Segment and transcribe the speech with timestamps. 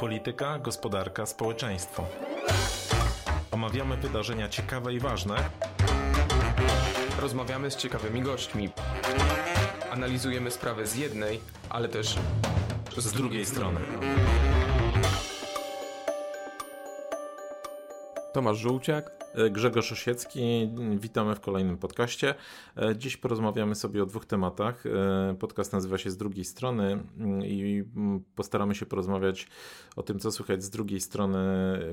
[0.00, 2.04] Polityka, gospodarka, społeczeństwo.
[3.50, 5.36] Omawiamy wydarzenia ciekawe i ważne.
[7.20, 8.70] Rozmawiamy z ciekawymi gośćmi.
[9.90, 12.16] Analizujemy sprawę z jednej, ale też
[12.96, 13.80] z, Z drugiej strony.
[18.32, 19.19] Tomasz Żółciak.
[19.34, 22.34] E, Grzegorz Osiecki, witamy w kolejnym podcaście.
[22.76, 24.86] E, Dziś porozmawiamy sobie o dwóch tematach.
[24.86, 29.48] E, Podcast nazywa się Z drugiej strony mm, i mm, postaramy się porozmawiać
[29.96, 31.38] o tym, co słychać z drugiej strony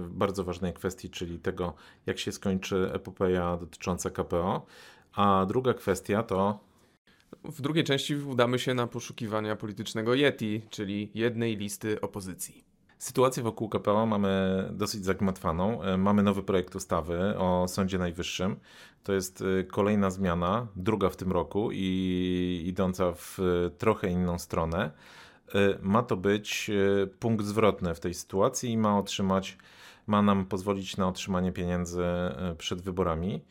[0.10, 1.74] bardzo ważnej kwestii, czyli tego,
[2.06, 4.66] jak się skończy epopeja dotycząca KPO.
[5.14, 6.60] A druga kwestia to
[7.44, 12.64] W drugiej części udamy się na poszukiwania politycznego Yeti, czyli jednej listy opozycji.
[12.98, 15.84] Sytuację wokół KPO mamy dosyć zagmatwaną.
[15.84, 18.60] E, Mamy nowy projekt ustawy o Sądzie Najwyższym.
[19.04, 24.40] To jest e, kolejna zmiana, druga w tym roku i idąca w e, trochę inną
[24.40, 24.92] stronę.
[25.82, 26.72] Ma to być
[27.20, 29.58] punkt zwrotny w tej sytuacji i ma otrzymać,
[30.08, 32.04] ma nam pozwolić na otrzymanie pieniędzy
[32.58, 33.42] przed wyborami.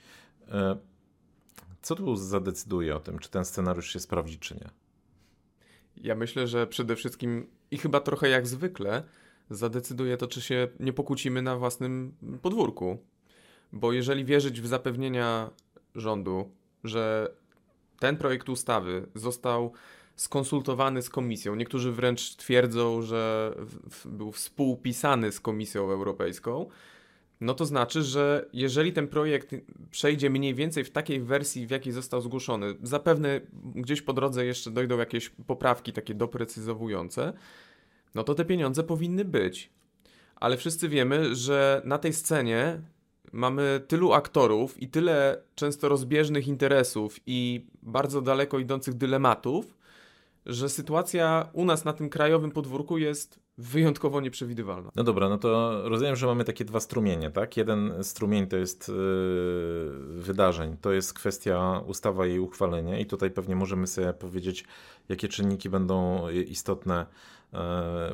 [1.83, 4.71] Co tu zadecyduje o tym, czy ten scenariusz się sprawdzi, czy nie?
[5.97, 9.03] Ja myślę, że przede wszystkim i chyba trochę jak zwykle
[9.51, 12.99] zadecyduje to, czy się nie pokłócimy na własnym podwórku.
[13.73, 15.51] Bo jeżeli wierzyć w zapewnienia
[15.95, 16.51] rządu,
[16.85, 17.31] że
[17.99, 19.73] ten projekt ustawy został
[20.17, 23.53] skonsultowany z komisją, niektórzy wręcz twierdzą, że
[23.91, 26.67] w- był współpisany z Komisją Europejską,
[27.41, 29.55] no to znaczy, że jeżeli ten projekt
[29.91, 33.41] przejdzie mniej więcej w takiej wersji, w jakiej został zgłoszony, zapewne
[33.75, 37.33] gdzieś po drodze jeszcze dojdą jakieś poprawki takie doprecyzowujące,
[38.15, 39.71] no to te pieniądze powinny być.
[40.37, 42.81] Ale wszyscy wiemy, że na tej scenie
[43.33, 49.77] mamy tylu aktorów i tyle często rozbieżnych interesów i bardzo daleko idących dylematów,
[50.47, 54.91] że sytuacja u nas na tym krajowym podwórku jest wyjątkowo nieprzewidywalna.
[54.97, 57.57] No dobra, no to rozumiem, że mamy takie dwa strumienie, tak?
[57.57, 58.95] Jeden strumień to jest yy,
[60.23, 64.65] wydarzeń, to jest kwestia ustawa i jej uchwalenie i tutaj pewnie możemy sobie powiedzieć,
[65.09, 67.36] jakie czynniki będą istotne yy,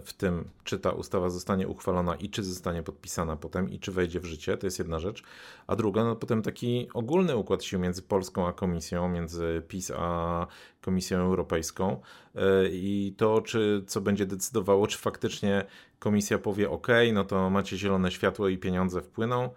[0.04, 4.20] w tym, czy ta ustawa zostanie uchwalona i czy zostanie podpisana potem i czy wejdzie
[4.20, 5.22] w życie, to jest jedna rzecz.
[5.66, 10.46] A druga, no potem taki ogólny układ sił między Polską a Komisją, między PiS a
[10.80, 12.00] Komisją Europejską
[12.34, 12.42] yy,
[12.72, 15.64] i to, czy co będzie decydowało, czy faktycznie
[15.98, 19.50] komisja powie OK, no to macie zielone światło i pieniądze wpłyną,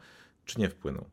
[0.46, 1.06] czy nie wpłyną.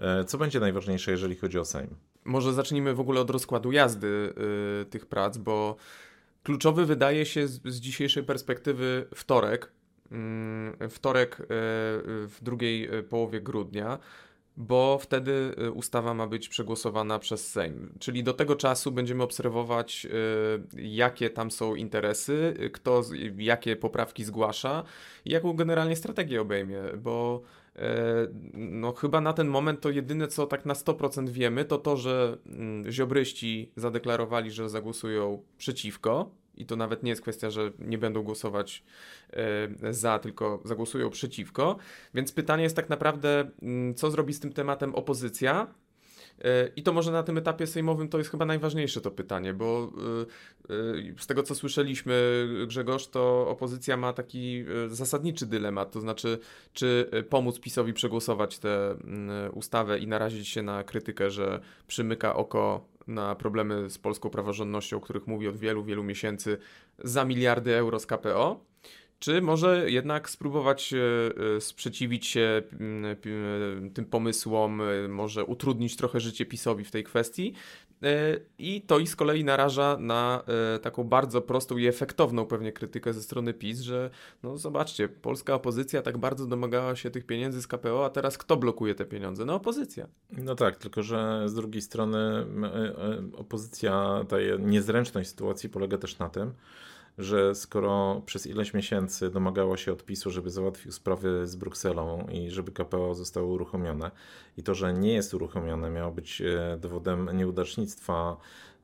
[0.00, 1.96] E, Co będzie najważniejsze, jeżeli chodzi o Sejm?
[2.24, 4.34] Może zacznijmy w ogóle od rozkładu jazdy
[4.82, 5.76] y, tych prac, bo
[6.42, 9.72] kluczowy wydaje się z, z dzisiejszej perspektywy wtorek.
[10.10, 13.98] Mm, wtorek y, w drugiej y, połowie grudnia,
[14.56, 17.94] bo wtedy y, ustawa ma być przegłosowana przez Sejm.
[17.98, 20.06] Czyli do tego czasu będziemy obserwować,
[20.76, 23.02] jakie tam są interesy, kto
[23.36, 24.84] jakie poprawki zgłasza
[25.24, 27.61] i jaką generalnie strategię obejmie, bo E,
[28.54, 32.38] No, chyba na ten moment to jedyne, co tak na 100% wiemy, to to, że
[32.46, 36.30] mm, ziobryści zadeklarowali, że zagłosują przeciwko.
[36.54, 38.84] I to nawet nie jest kwestia, że nie będą głosować
[39.32, 41.76] e, za, tylko zagłosują przeciwko.
[42.14, 45.74] Więc pytanie jest tak naprawdę, mm, co zrobi z tym tematem opozycja?
[46.44, 49.92] E, I to może na tym etapie sejmowym to jest chyba najważniejsze to pytanie, bo
[50.70, 56.38] y, y, z tego co słyszeliśmy, Grzegorz, to opozycja ma taki zasadniczy dylemat, to znaczy,
[56.72, 58.96] czy pomóc PiSowi przegłosować tę
[59.52, 65.00] ustawę i narazić się na krytykę, że przymyka oko na problemy z polską praworządnością, o
[65.00, 66.58] których mówi od wielu, wielu miesięcy,
[66.98, 68.60] za miliardy euro z KPO.
[69.22, 70.98] Czy może jednak spróbować e,
[71.56, 73.16] e, sprzeciwić się mm,
[73.86, 77.54] e, tym pomysłom, może utrudnić trochę życie PiSowi w tej kwestii?
[78.58, 80.42] I to ich z kolei naraża na
[80.82, 84.10] taką bardzo prostą i efektowną pewnie krytykę ze strony PiS, że
[84.42, 88.56] no zobaczcie, polska opozycja tak bardzo domagała się tych pieniędzy z KPO, a teraz kto
[88.56, 89.44] blokuje te pieniądze?
[89.44, 90.08] No opozycja.
[90.30, 92.46] No tak, tylko że z drugiej strony
[93.36, 96.52] opozycja, ta niezręczność sytuacji polega też na tym,
[97.18, 102.50] że skoro przez ileś miesięcy domagała się od PiSu, żeby załatwił sprawy z Brukselą i
[102.50, 104.10] żeby KPO zostało uruchomione
[104.56, 108.36] i to, że nie jest uruchomione miało być e, dowodem nieudacznictwa,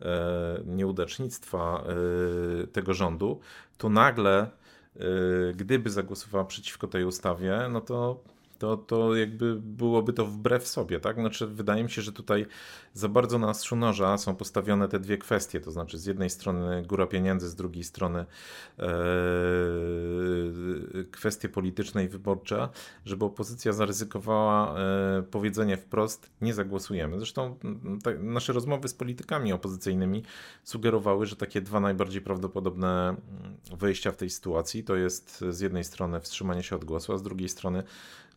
[0.03, 1.85] e, nieudacznictwa
[2.63, 3.41] e, tego rządu,
[3.79, 4.51] to nagle
[5.55, 8.21] gdyby zagłosowała przeciwko tej ustawie, no to
[8.59, 11.17] to, to jakby byłoby to wbrew sobie, tak?
[11.17, 12.47] Znaczy, wydaje mi się, że tutaj
[12.95, 16.83] za bardzo na ostrzu noża są postawione te dwie kwestie, to znaczy z jednej strony
[16.83, 18.27] góra pieniędzy, z drugiej strony
[18.79, 18.89] e,
[21.11, 22.69] kwestie polityczne i wyborcze,
[23.05, 27.19] żeby opozycja zaryzykowała e, powiedzenie wprost, nie zagłosujemy.
[27.19, 27.59] Zresztą
[28.19, 30.23] nasze rozmowy z politykami opozycyjnymi
[30.65, 33.17] sugerowały, że takie dwa najbardziej prawdopodobne
[33.79, 37.23] wejścia w tej sytuacji to jest z jednej strony wstrzymanie się od głosu, a z
[37.23, 37.83] drugiej strony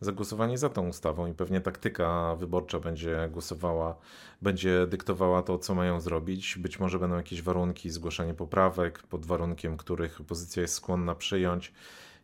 [0.04, 3.96] zagłosowanie za tą ustawą i pewnie taktyka wyborcza będzie głosowała,
[4.42, 6.58] będzie dyktowała to, co mają zrobić.
[6.58, 11.72] Być może będą jakieś warunki, zgłaszanie poprawek pod warunkiem, których opozycja jest skłonna przyjąć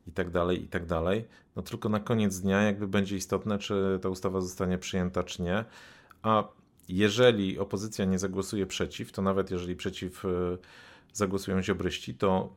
[0.06, 1.28] i tak dalej, i tak dalej.
[1.56, 5.64] No tylko na koniec dnia jakby będzie istotne, czy ta ustawa zostanie przyjęta, czy nie.
[6.22, 6.48] A
[6.88, 10.28] jeżeli opozycja nie zagłosuje przeciw, to nawet jeżeli przeciw y,
[11.12, 12.52] zagłosują ziobryści, to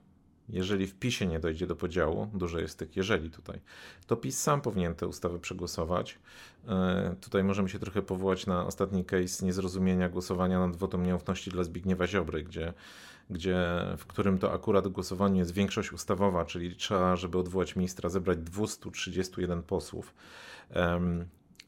[0.52, 3.60] jeżeli w PiSie nie dojdzie do podziału, dużo jest tych jeżeli tutaj,
[4.08, 6.20] to PiS sam powinien tę ustawę przegłosować.
[6.68, 11.64] E, tutaj możemy się trochę powołać na ostatni case niezrozumienia głosowania nad wotum nieufności dla
[11.64, 12.74] Zbigniewa Ziobry, gdzie,
[13.30, 13.58] gdzie
[13.98, 19.64] w którym to akurat głosowaniu jest większość ustawowa, czyli trzeba, żeby odwołać ministra, zebrać 231
[19.64, 20.14] posłów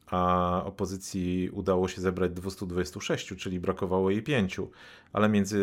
[0.06, 4.70] a opozycji udało się zebrać 226, czyli brakowało jej pięciu,
[5.12, 5.58] ale między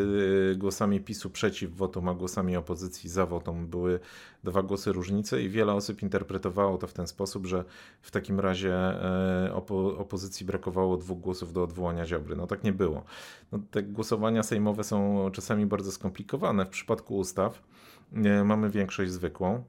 [0.54, 4.00] y, głosami PiSu przeciw wotum, a głosami opozycji za wotum były
[4.44, 7.64] dwa głosy różnicy i wiele osób interpretowało to w ten sposób, że
[8.02, 12.36] w takim razie e, opo opozycji brakowało dwóch głosów do odwołania Ziobry.
[12.36, 13.04] No tak nie było.
[13.52, 16.66] No, te głosowania sejmowe są czasami bardzo skomplikowane.
[16.66, 17.64] W przypadku ustaw
[18.14, 19.64] e, mamy większość zwykłą,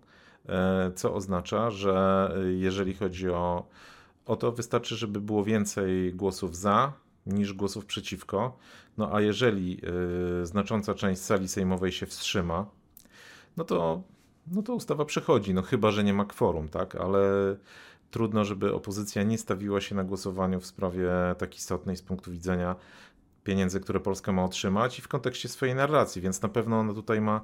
[0.94, 3.66] co oznacza, że jeżeli chodzi o
[4.26, 6.92] o to wystarczy, żeby było więcej głosów za
[7.26, 8.58] niż głosów przeciwko.
[8.98, 9.80] No a jeżeli
[10.42, 12.66] y, znacząca część sali sejmowej się wstrzyma,
[13.56, 14.02] no to,
[14.46, 15.54] no to ustawa przechodzi.
[15.54, 16.96] No chyba, że nie ma kworum, tak?
[16.96, 17.56] Ale
[18.10, 22.76] trudno, żeby opozycja nie stawiła się na głosowaniu w sprawie tak istotnej z punktu widzenia
[23.44, 27.20] pieniędzy, które Polska ma otrzymać i w kontekście swojej narracji, więc na pewno ona tutaj
[27.20, 27.40] ma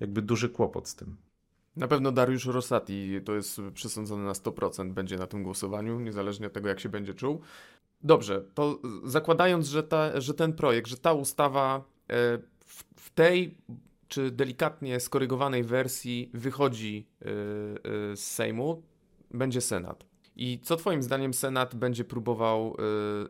[0.00, 1.16] jakby duży kłopot z tym.
[1.76, 6.52] Na pewno Dariusz Rosati to jest przesądzony na 100%, będzie na tym głosowaniu, niezależnie od
[6.52, 7.40] tego, jak się będzie czuł.
[8.00, 13.58] Dobrze, to zakładając, że, ta, że ten projekt, że ta ustawa e, w, w tej
[14.08, 18.82] czy delikatnie skorygowanej wersji wychodzi e, e, z Sejmu,
[19.30, 20.06] będzie Senat.
[20.36, 22.76] I co Twoim zdaniem Senat będzie próbował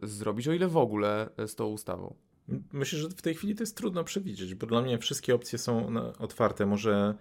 [0.03, 2.15] zrobić, o ile w ogóle z tą ustawą?
[2.73, 5.95] Myślę, że w tej chwili to jest trudno przewidzieć, bo dla mnie wszystkie opcje są
[6.19, 6.67] otwarte.
[6.67, 7.15] Może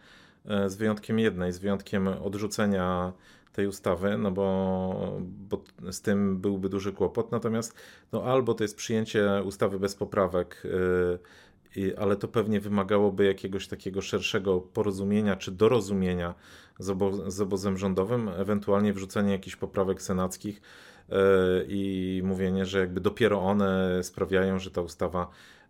[0.45, 3.13] z wyjątkiem jednej, z wyjątkiem odrzucenia
[3.53, 7.31] tej ustawy, no bo, bo z tym byłby duży kłopot.
[7.31, 7.75] Natomiast
[8.11, 10.63] no albo to jest przyjęcie ustawy bez poprawek,
[11.75, 16.35] yy, ale to pewnie wymagałoby jakiegoś takiego szerszego porozumienia czy dorozumienia
[16.79, 20.61] z, obo z obozem rządowym, ewentualnie wrzucenie jakichś poprawek senackich
[21.09, 21.15] yy,
[21.67, 25.60] i mówienie, że jakby dopiero one sprawiają, że ta ustawa E,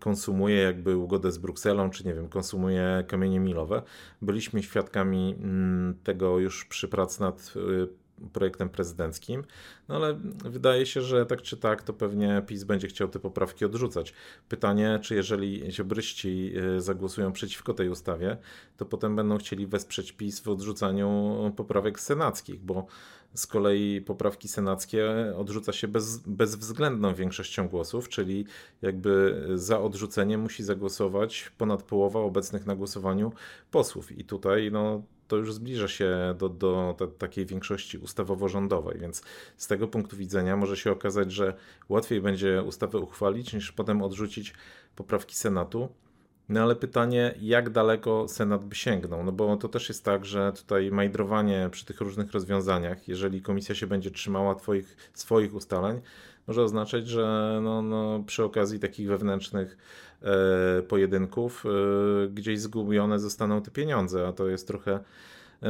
[0.00, 3.82] konsumuje jakby ugodę z Brukselą, czy nie wiem, konsumuje kamienie milowe.
[4.22, 8.01] Byliśmy świadkami mm, tego już przy pracy nad e,
[8.32, 9.44] projektem prezydenckim,
[9.88, 10.14] no ale
[10.44, 14.14] wydaje się, że tak czy tak to pewnie PiS będzie chciał te poprawki odrzucać.
[14.48, 18.36] Pytanie, czy jeżeli ziobryści e, zagłosują przeciwko tej ustawie,
[18.76, 22.86] to potem będą chcieli wesprzeć PiS w odrzucaniu poprawek senackich, bo
[23.34, 28.46] z kolei poprawki senackie odrzuca się bez, bezwzględną większością głosów, czyli
[28.82, 33.32] jakby za odrzuceniem musi zagłosować ponad połowa obecnych na głosowaniu
[33.70, 34.18] posłów.
[34.18, 39.22] I tutaj no, to już zbliża się do, do takiej większości ustawowo-rządowej, więc
[39.56, 41.54] z tego punktu widzenia może się okazać, że
[41.88, 44.54] łatwiej będzie ustawę uchwalić niż potem odrzucić
[44.96, 45.88] poprawki Senatu.
[46.48, 49.24] No ale pytanie, jak daleko Senat by sięgnął?
[49.24, 53.74] No bo to też jest tak, że tutaj majdrowanie przy tych różnych rozwiązaniach, jeżeli komisja
[53.74, 56.00] się będzie trzymała twoich, swoich ustaleń,
[56.46, 59.76] może oznaczać, że no, no, przy okazji takich wewnętrznych
[60.88, 65.00] pojedynków e, gdzieś zgubione zostaną te pieniądze, a to jest trochę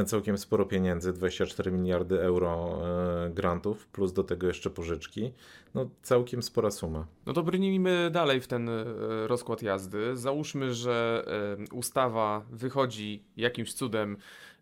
[0.05, 2.79] całkiem sporo pieniędzy, 24 miliardy euro
[3.25, 5.31] e, grantów, plus do tego jeszcze pożyczki.
[5.75, 7.07] No całkiem spora suma.
[7.25, 8.83] No to brnijmy dalej w ten e,
[9.27, 10.17] rozkład jazdy.
[10.17, 11.25] Załóżmy, że
[11.71, 14.17] e, ustawa wychodzi jakimś cudem,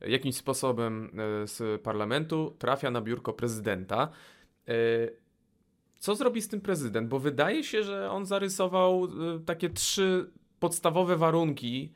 [0.08, 1.10] jakimś sposobem
[1.46, 4.10] z parlamentu, trafia na biurko prezydenta.
[6.02, 7.08] Co zrobi z tym prezydent?
[7.08, 9.08] Bo wydaje się, że on zarysował
[9.46, 10.30] takie trzy
[10.60, 11.92] podstawowe warunki,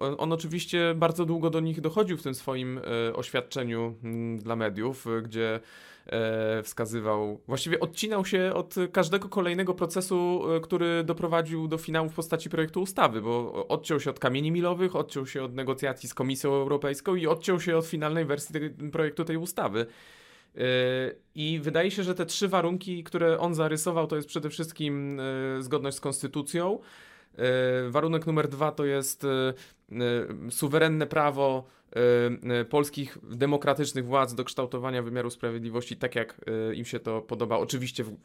[0.00, 5.06] on oczywiście bardzo długo do nich dochodził w tym swoim e, oświadczeniu m, dla mediów,
[5.06, 5.60] e, gdzie
[6.06, 12.50] e, wskazywał, właściwie odcinał się od każdego kolejnego procesu, który doprowadził do finału w postaci
[12.50, 17.14] projektu ustawy, bo odciął się od kamieni milowych, odciął się od negocjacji z Komisją Europejską
[17.14, 18.54] i odciął się od finalnej wersji
[18.92, 19.86] projektu tej ustawy.
[20.56, 20.60] E,
[21.34, 25.62] I wydaje się, że te trzy warunki, które on zarysował, to jest przede wszystkim e,
[25.62, 26.78] zgodność z konstytucją,
[27.88, 29.26] warunek numer dwa to jest
[30.50, 31.64] suwerenne prawo
[32.70, 36.40] polskich demokratycznych władz do kształtowania wymiaru sprawiedliwości tak, jak
[36.74, 38.16] im się to podoba, oczywiście w,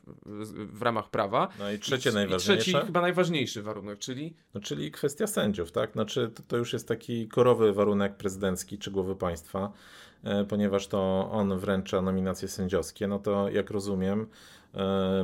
[0.78, 1.50] w ramach prawa.
[1.60, 2.54] No i trzecie I, najważniejsze.
[2.54, 4.34] I trzeci, chyba najważniejszy warunek, czyli?
[4.54, 5.92] No, czyli kwestia sędziów, tak?
[5.92, 9.72] Znaczy, to, to już jest taki korowy warunek prezydencki czy głowy państwa,
[10.50, 14.28] ponieważ to on wręcza nominacje sędziowskie, no to jak rozumiem,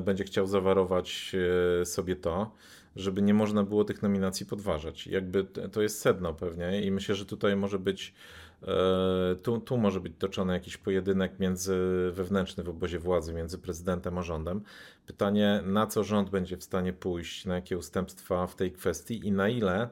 [0.01, 1.35] będzie chciał zawarować
[1.83, 2.51] sobie to
[2.97, 5.07] żeby nie można było tych nominacji podważać.
[5.07, 8.13] Jakby to jest sedno pewnie i myślę, że tutaj może być
[8.63, 11.75] e, tu, tu może być toczony jakiś pojedynek między
[12.11, 14.61] wewnętrzny w obozie władzy między prezydentem a rządem.
[15.05, 19.31] Pytanie, na co rząd będzie w stanie pójść, na jakie ustępstwa w tej kwestii i
[19.31, 19.89] na ile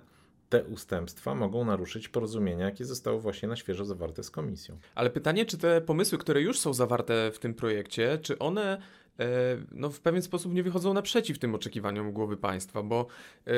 [0.49, 4.77] te ustępstwa mogą naruszyć porozumienia, jakie zostały właśnie na świeżo zawarte z komisją.
[4.95, 8.77] Ale pytanie, czy te pomysły, które już są zawarte w tym projekcie, czy one
[9.19, 9.25] E,
[9.71, 13.07] no, w pewien sposób nie wychodzą naprzeciw tym oczekiwaniom głowy państwa, bo
[13.47, 13.51] e,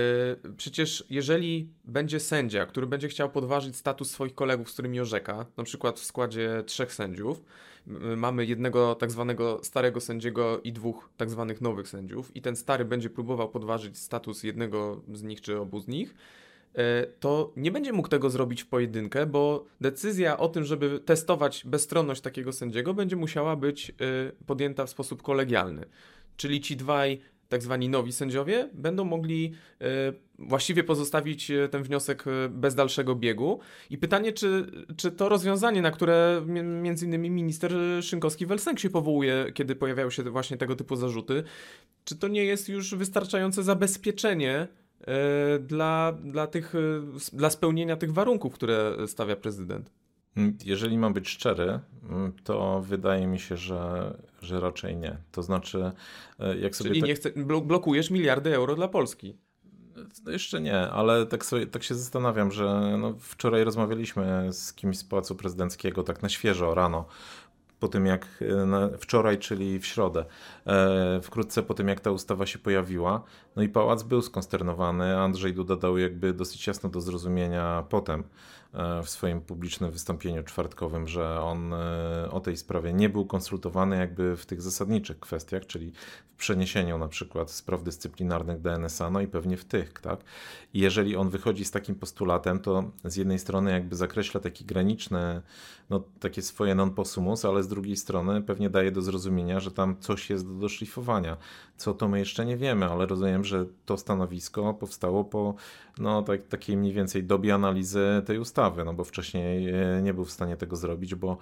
[0.58, 5.64] przecież jeżeli będzie sędzia, który będzie chciał podważyć status swoich kolegów, z którymi orzeka, na
[5.64, 7.44] przykład w składzie trzech sędziów,
[8.18, 12.86] mamy jednego tak zwanego starego sędziego i dwóch tak zwanych nowych sędziów i ten stary
[12.86, 16.16] będzie próbował podważyć status jednego z nich czy obu z nich,
[17.20, 22.22] to nie będzie mógł tego zrobić w pojedynkę, bo decyzja o tym, żeby testować bezstronność
[22.22, 23.94] takiego sędziego, będzie musiała być e,
[24.46, 25.86] podjęta w sposób kolegialny.
[26.38, 27.20] Czyli ci dwaj
[27.50, 29.86] tak zwani nowi sędziowie będą mogli e,
[30.40, 33.60] właściwie pozostawić ten wniosek bez dalszego biegu.
[33.90, 34.66] I pytanie, czy,
[34.98, 36.42] czy to rozwiązanie, na które
[36.82, 41.44] między innymi minister Szynkowski-Welsenk się powołuje, kiedy pojawiają się właśnie tego typu zarzuty,
[42.04, 44.87] czy to nie jest już wystarczające zabezpieczenie E,
[45.60, 46.80] dla, dla, tych, e,
[47.34, 49.92] dla spełnienia tych warunków, które stawia prezydent.
[50.38, 55.18] Mm, jeżeli mam być szczery, mm, to wydaje mi się, że, że raczej nie.
[55.32, 55.92] To znaczy,
[56.40, 56.90] e, jak sobie.
[56.90, 57.08] Czyli tak...
[57.08, 57.32] nie chce,
[57.64, 59.38] blokujesz miliardy euro dla Polski.
[60.26, 64.98] No jeszcze nie, ale tak, sobie, tak się zastanawiam, że no wczoraj rozmawialiśmy z kimś
[64.98, 67.06] z Pałacu Prezydenckiego, tak na świeżo, rano,
[67.80, 68.44] po tym jak
[69.00, 70.26] wczoraj, czyli w środę,
[71.22, 73.24] wkrótce po tym jak ta ustawa się pojawiła.
[73.56, 75.18] No i pałac był skonsternowany.
[75.18, 78.26] Andrzej Duda dał jakby dosyć jasno do zrozumienia potem e,
[79.04, 84.38] w swoim publicznym wystąpieniu czwartkowym, że on e, o tej sprawie nie był konsultowany jakby
[84.38, 85.92] w tych zasadniczych kwestiach, czyli
[86.30, 90.20] w przeniesieniu na przykład spraw dyscyplinarnych do NSA, no i pewnie w tych, tak?
[90.74, 95.42] I jeżeli on wychodzi z takim postulatem, to z jednej strony jakby zakreśla taki graniczny,
[95.90, 100.00] no takie swoje non possumus, ale z drugiej strony pewnie daje do zrozumienia, że tam
[100.00, 101.38] coś jest do doszlifowania.
[101.78, 105.56] Co to my jeszcze nie wiemy, ale rozumiem, że to stanowisko powstało po
[106.00, 110.26] no, tak, takiej mniej więcej dobie analizy tej ustawy, no bo wcześniej e, nie był
[110.26, 111.38] w stanie tego zrobić, bo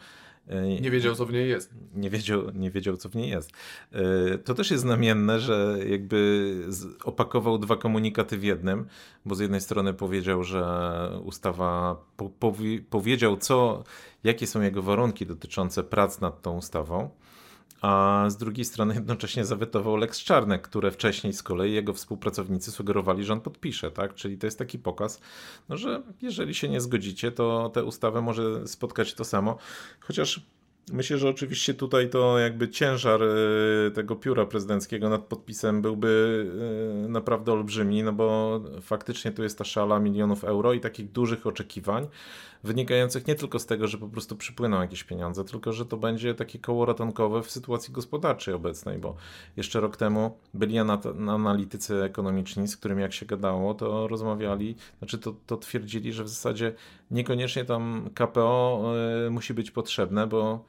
[0.47, 1.73] e, nie wiedział, co w niej jest.
[1.95, 3.51] Nie wiedział, nie wiedział co w niej jest.
[3.91, 6.55] E, to też jest znamienne, że jakby
[7.03, 8.85] opakował dwa komunikaty w jednym,
[9.25, 10.65] bo z jednej strony powiedział, że
[11.23, 13.83] ustawa, po, powi, powiedział, co,
[14.23, 17.09] jakie są jego warunki dotyczące prac nad tą ustawą
[17.81, 23.23] a z drugiej strony jednocześnie zawetował Lex Czarnek, które wcześniej z kolei jego współpracownicy sugerowali,
[23.23, 24.15] że on podpisze, tak?
[24.15, 25.21] Czyli to jest taki pokaz,
[25.69, 29.57] no, że jeżeli się nie zgodzicie, to tę ustawę może spotkać to samo.
[29.99, 30.41] Chociaż
[30.91, 36.45] Myślę, że oczywiście tutaj to jakby ciężar e, tego pióra prezydenckiego nad podpisem byłby
[37.05, 41.47] e, naprawdę olbrzymi, no bo faktycznie tu jest ta szala milionów euro i takich dużych
[41.47, 42.07] oczekiwań,
[42.63, 46.33] wynikających nie tylko z tego, że po prostu przypłyną jakieś pieniądze, tylko że to będzie
[46.33, 49.15] takie koło ratunkowe w sytuacji gospodarczej obecnej, bo
[49.57, 50.77] jeszcze rok temu byli
[51.27, 56.29] analitycy ekonomiczni, z którymi jak się gadało, to rozmawiali, znaczy to, to twierdzili, że w
[56.29, 56.73] zasadzie
[57.11, 58.83] niekoniecznie tam KPO
[59.27, 60.65] y, musi być potrzebne, bo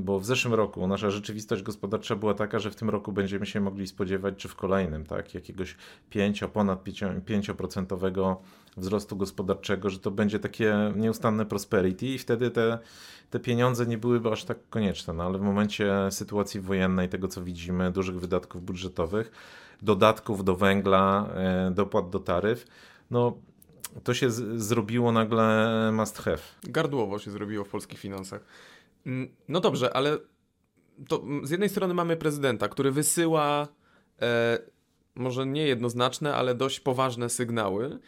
[0.00, 3.60] bo w zeszłym roku nasza rzeczywistość gospodarcza była taka, że w tym roku będziemy się
[3.60, 5.76] mogli spodziewać, czy w kolejnym, tak, jakiegoś
[6.10, 8.36] 5, ponad 5%
[8.76, 12.78] wzrostu gospodarczego, że to będzie takie nieustanne prosperity i wtedy te,
[13.30, 17.42] te pieniądze nie byłyby aż tak konieczne, no ale w momencie sytuacji wojennej, tego co
[17.44, 19.30] widzimy, dużych wydatków budżetowych,
[19.82, 22.66] dodatków do węgla, e, dopłat do taryf,
[23.10, 23.36] no
[24.04, 26.38] to się z- zrobiło nagle must have.
[26.64, 28.40] Gardłowo się zrobiło w polskich finansach.
[29.06, 30.18] Mm, no dobrze, ale
[31.08, 33.68] to z jednej strony mamy prezydenta, który wysyła
[34.22, 34.58] e,
[35.14, 37.98] może nie jednoznaczne, ale dość poważne sygnały,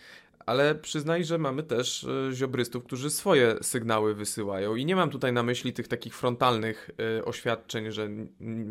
[0.46, 4.76] ale przyznaj, że mamy też e, ziobrystów, którzy swoje sygnały wysyłają.
[4.76, 8.08] I nie mam tutaj na myśli tych takich frontalnych e, oświadczeń, że,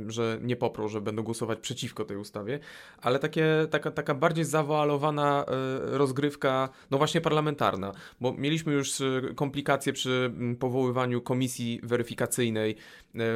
[0.08, 2.60] że nie poprą, że będą głosować przeciwko tej ustawie,
[3.02, 7.92] ale takie, taka, taka bardziej zawoalowana e, rozgrywka, no właśnie parlamentarna,
[8.22, 8.94] bo mieliśmy już
[9.36, 12.76] komplikacje przy powoływaniu komisji weryfikacyjnej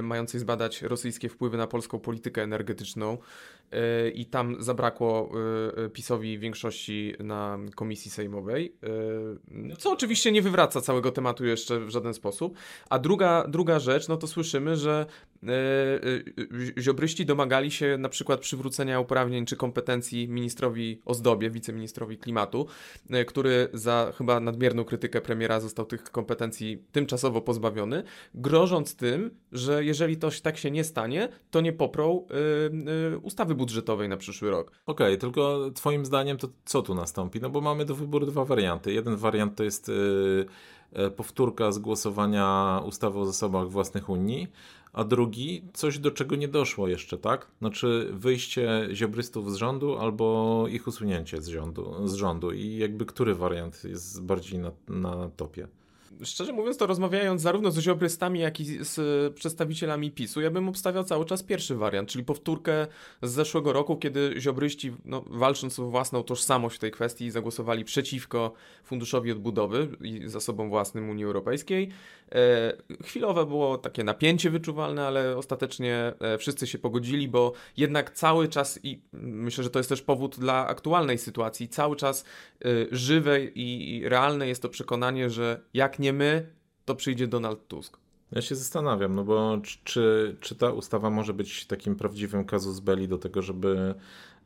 [0.04, 3.18] mającej zbadać rosyjskie wpływy na polską politykę energetyczną
[4.14, 5.32] i tam zabrakło
[5.94, 12.14] PiSowi większości na komisji sejmowej, e, co oczywiście nie wywraca całego tematu jeszcze w żaden
[12.14, 12.58] sposób.
[12.90, 15.06] A druga, druga rzecz, no to słyszymy, że
[16.78, 22.68] ziobryści domagali się na przykład przywrócenia uprawnień czy kompetencji ministrowi Ozdobie, wiceministrowi klimatu,
[23.10, 28.04] e, który za chyba nadmierną krytykę premiera został tych kompetencji tymczasowo pozbawiony,
[28.34, 32.28] grożąc tym, że jeżeli to tak się nie stanie, to nie poprą
[33.22, 34.72] ustawy budżetowej na przyszły rok.
[34.86, 37.40] Okej, okay, tylko twoim zdaniem to co tu nastąpi?
[37.42, 38.94] No bo mamy do wyboru dwa warianty.
[38.94, 39.92] Jeden wariant to jest
[41.16, 44.48] powtórka z głosowania ustawy o zasobach własnych Unii,
[45.00, 47.48] a drugi coś, do czego nie doszło jeszcze, tak?
[47.60, 52.52] Znaczy wyjście ziobrystów z rządu albo ich usunięcie z rządu, z rządu.
[52.52, 55.68] i jakby który wariant jest bardziej na, na topie?
[56.24, 61.04] Szczerze mówiąc, to rozmawiając zarówno z ziobrystami, jak i z przedstawicielami PiSu, ja bym obstawiał
[61.04, 62.88] cały czas pierwszy wariant, czyli powtórkę
[63.22, 68.54] z zeszłego roku, kiedy ziobryści, no, walcząc o własną tożsamość w tej kwestii, zagłosowali przeciwko
[68.84, 71.90] Funduszowi Odbudowy i zasobom własnym Unii Europejskiej.
[72.32, 72.74] E,
[73.04, 78.80] chwilowe było takie napięcie wyczuwalne, ale ostatecznie e, wszyscy się pogodzili, bo jednak cały czas,
[78.84, 82.26] i myślę, że to jest też powód dla aktualnej sytuacji, cały czas
[82.66, 86.54] e, żywe i, i realne jest to przekonanie, że jak nie my,
[86.86, 87.98] to przyjdzie Donald Tusk.
[88.32, 93.08] Ja się zastanawiam, no bo czy, czy ta ustawa może być takim prawdziwym kazus belli
[93.08, 93.96] do tego, żeby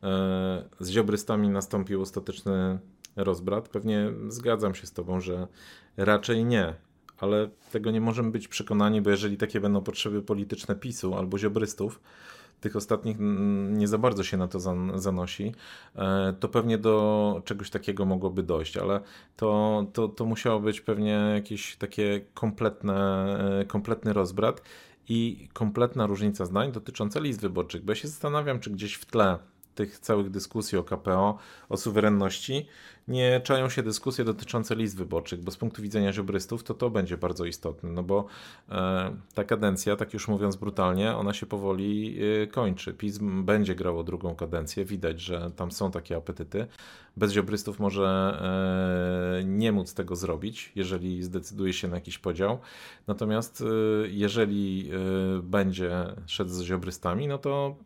[0.02, 2.78] e, z ziobrystami nastąpił ostateczny
[3.16, 3.68] rozbrat?
[3.68, 5.48] Pewnie zgadzam się z tobą, że
[5.96, 6.74] raczej nie,
[7.18, 12.00] ale tego nie możemy być przekonani, bo jeżeli takie będą potrzeby polityczne PiSu albo ziobrystów,
[12.64, 13.16] tych ostatnich
[13.70, 14.60] nie za bardzo się na to
[14.94, 15.54] zanosi,
[15.96, 19.00] e, to pewnie do czegoś takiego mogłoby dojść, ale
[19.36, 23.26] to, to, to musiało być pewnie jakieś takie kompletne,
[23.60, 24.62] e, kompletny rozbrat
[25.08, 29.38] i kompletna różnica zdań dotycząca list wyborczych, bo ja się zastanawiam, czy gdzieś w tle
[29.74, 32.66] tych całych dyskusji o KPO, o suwerenności,
[33.08, 37.16] nie czają się dyskusje dotyczące list wyborczych, bo z punktu widzenia ziobrystów to to będzie
[37.16, 38.26] bardzo istotne, no bo
[38.68, 42.94] e, ta kadencja, tak już mówiąc brutalnie, ona się powoli e, kończy.
[42.94, 46.66] PiS będzie grało drugą kadencję, widać, że tam są takie apetyty.
[47.16, 48.38] Bez ziobrystów może
[49.40, 52.58] e, nie móc tego zrobić, jeżeli zdecyduje się na jakiś podział.
[53.06, 53.64] Natomiast
[54.08, 54.90] jeżeli
[55.42, 57.76] będzie szedł z ziobrystami, no to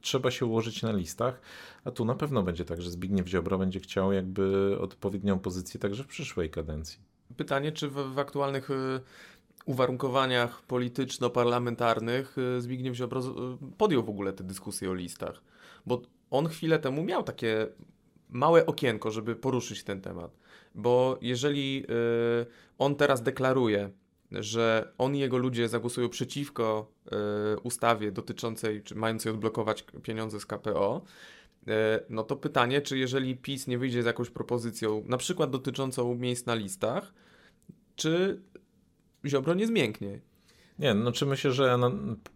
[0.00, 1.40] trzeba się ułożyć na listach,
[1.84, 6.04] a tu na pewno będzie tak, że Zbigniew Ziobro będzie chciał jakby odpowiednią pozycję także
[6.04, 6.98] w przyszłej kadencji.
[7.36, 9.00] Pytanie, czy w, w aktualnych y,
[9.64, 13.24] uwarunkowaniach polityczno-parlamentarnych y, Zbigniew Ziobro y,
[13.78, 15.42] podjął w ogóle te dyskusje o listach?
[15.86, 17.66] Bo on chwilę temu miał takie
[18.28, 20.36] małe okienko, żeby poruszyć ten temat.
[20.74, 21.84] Bo jeżeli
[22.78, 23.90] on teraz deklaruje,
[24.30, 26.92] że on i jego ludzie zagłosują przeciwko
[27.62, 31.02] ustawie dotyczącej, czy mającej odblokować pieniądze z KPO,
[32.10, 36.46] no to pytanie, czy jeżeli PiS nie wyjdzie z jakąś propozycją, na przykład dotyczącą miejsc
[36.46, 37.14] na listach,
[37.96, 38.42] czy
[39.26, 40.20] Ziobro nie zmięknie?
[40.78, 41.78] Nie, no czy myślę, że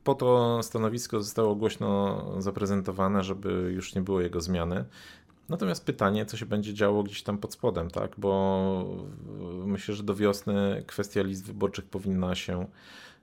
[0.05, 4.85] po to stanowisko zostało głośno zaprezentowane, żeby już nie było jego zmiany.
[5.49, 8.15] Natomiast pytanie, co się będzie działo gdzieś tam pod spodem, tak?
[8.19, 9.01] Bo
[9.65, 12.67] myślę, że do wiosny kwestia list wyborczych powinna się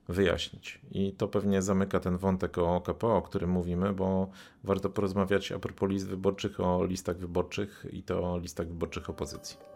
[0.08, 0.80] wyjaśnić.
[0.90, 4.28] I to pewnie zamyka ten wątek o KPO, o którym mówimy, bo
[4.64, 9.75] warto porozmawiać a propos list wyborczych o listach wyborczych i to o listach wyborczych opozycji.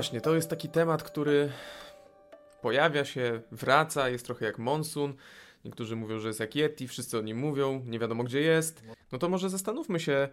[0.00, 1.52] Właśnie, to jest taki temat, który
[2.62, 5.14] pojawia się, wraca, jest trochę jak monsun.
[5.64, 8.84] Niektórzy mówią, że jest jak Yeti, wszyscy o nim mówią, nie wiadomo gdzie jest.
[9.12, 10.28] No to może zastanówmy się,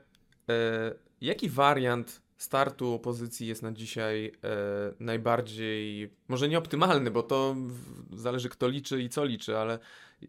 [0.50, 4.50] e, jaki wariant startu opozycji jest na dzisiaj e,
[5.00, 9.80] najbardziej, może nieoptymalny, bo to w, zależy kto liczy i co liczy, ale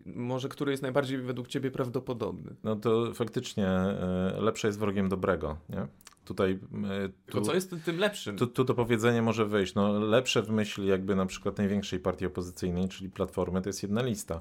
[0.06, 2.54] może który jest najbardziej według ciebie prawdopodobny?
[2.64, 5.86] No to faktycznie e, lepsze jest wrogiem dobrego, nie?
[6.28, 6.58] Tutaj.
[6.90, 8.36] E, tu, co jest tym lepszym?
[8.36, 9.74] Tu, tu to powiedzenie może wyjść.
[9.74, 14.02] No, lepsze w myśli jakby na przykład największej partii opozycyjnej, czyli Platformy, to jest jedna
[14.02, 14.40] lista.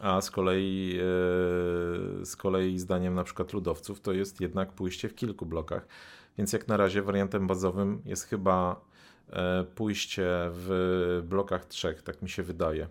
[0.00, 1.02] A z kolei, e,
[2.24, 5.86] z kolei zdaniem na przykład ludowców to jest jednak pójście w kilku blokach.
[6.38, 8.80] Więc jak na razie wariantem bazowym jest chyba
[9.30, 12.88] e, pójście w blokach trzech, tak mi się wydaje.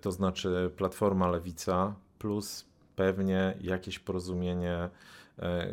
[0.00, 4.88] To znaczy Platforma Lewica plus pewnie jakieś porozumienie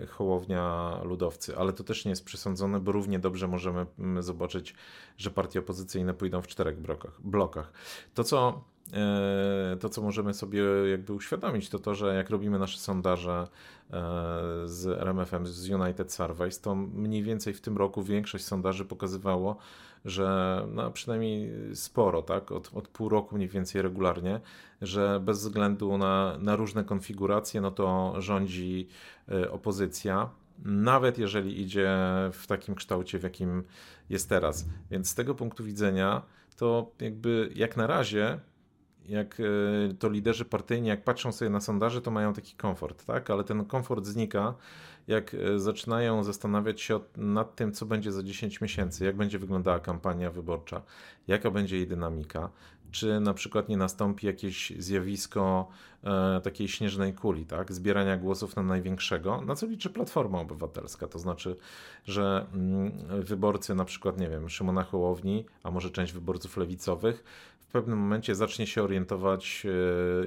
[0.10, 4.76] Hołownia Ludowcy, ale to też nie jest przesądzone, bo równie dobrze możemy mm, zobaczyć,
[5.18, 7.22] że partie opozycyjne pójdą w czterech blokach.
[7.24, 7.74] blokach.
[8.14, 12.80] To, co, e, to, co możemy sobie jakby uświadomić, to to, że jak robimy nasze
[12.80, 13.48] sondaże
[13.92, 14.02] e,
[14.66, 19.58] z RMFM, z United Surveys, to mniej więcej w tym roku większość sondaży pokazywało,
[20.06, 24.40] że no, przynajmniej sporo, tak, od, od pół roku mniej więcej regularnie,
[24.82, 28.88] że bez względu na, na różne konfiguracje, no to rządzi
[29.32, 30.30] y, opozycja,
[30.66, 31.98] nawet jeżeli idzie
[32.34, 33.64] w takim kształcie, w jakim
[34.10, 34.66] jest teraz.
[34.92, 36.22] Więc z tego punktu widzenia,
[36.58, 38.40] to jakby jak na razie
[39.06, 43.30] jak y, to liderzy partyjni, jak patrzą sobie na sondaże, to mają taki komfort, tak?
[43.30, 44.54] Ale ten komfort znika,
[45.08, 49.80] jak y, zaczynają zastanawiać się nad tym, co będzie za 10 miesięcy, jak będzie wyglądała
[49.80, 50.82] kampania wyborcza,
[51.28, 52.50] jaka będzie jej dynamika,
[52.92, 55.68] czy na przykład nie nastąpi jakieś zjawisko
[56.04, 57.72] e, takiej śnieżnej kuli, tak?
[57.72, 61.08] zbierania głosów na największego, na co liczy Platforma Obywatelska.
[61.08, 61.56] To znaczy,
[62.06, 67.24] że mm, wyborcy na przykład, nie wiem, Szymona Hołowni, a może część wyborców lewicowych,
[67.72, 69.70] pewnym momencie zacznie się orientować e,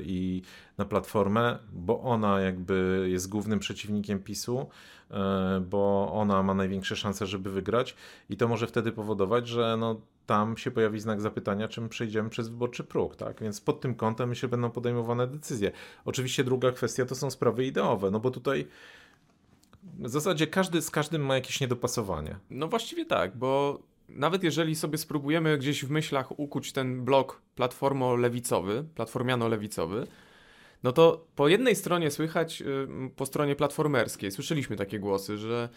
[0.02, 0.42] i
[0.78, 4.68] na Platformę, bo ona jakby jest głównym przeciwnikiem PiSu,
[5.10, 7.96] e, bo ona ma największe szanse, żeby wygrać
[8.30, 12.48] i to może wtedy powodować, że no, tam się pojawi znak zapytania, czym przejdziemy przez
[12.48, 13.40] wyborczy próg, tak?
[13.40, 15.70] Więc pod tym kątem myślę, będą podejmowane decyzje.
[16.04, 18.66] Oczywiście druga kwestia to są sprawy ideowe, no bo tutaj
[19.98, 22.36] w zasadzie każdy z każdym ma jakieś niedopasowanie.
[22.50, 23.78] No właściwie tak, bo
[24.08, 30.06] nawet jeżeli sobie spróbujemy gdzieś w myślach ukuć ten blok platformo-lewicowy, platformiano-lewicowy,
[30.82, 35.68] no to po jednej stronie słychać, y, po stronie platformerskiej, słyszeliśmy takie głosy, że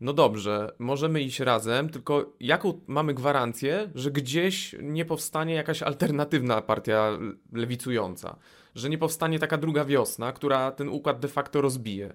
[0.00, 6.62] no dobrze, możemy iść razem, tylko jaką mamy gwarancję, że gdzieś nie powstanie jakaś alternatywna
[6.62, 7.18] partia
[7.52, 8.36] lewicująca,
[8.74, 12.14] że nie powstanie taka druga wiosna, która ten układ de facto rozbije.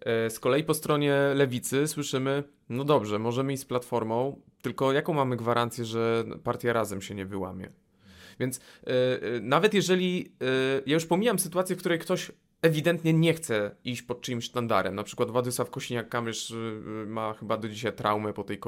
[0.00, 5.12] E, z kolei po stronie lewicy słyszymy, no dobrze, możemy iść z platformą, tylko jaką
[5.12, 7.70] mamy gwarancję, że partia razem się nie wyłamie?
[8.40, 8.92] Więc yy,
[9.42, 12.32] nawet jeżeli, yy, ja już pomijam sytuację, w której ktoś
[12.62, 14.94] ewidentnie nie chce iść pod czyimś sztandarem.
[14.94, 16.54] Na przykład Władysław Kosiniak-Kamysz
[17.06, 18.60] ma chyba do dzisiaj traumę po tej